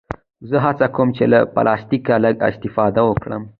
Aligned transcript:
زه 0.49 0.57
هڅه 0.65 0.85
کوم 0.95 1.09
چې 1.17 1.23
له 1.33 1.39
پلاستيکه 1.55 2.13
لږ 2.23 2.35
استفاده 2.49 3.01
وکړم. 3.05 3.43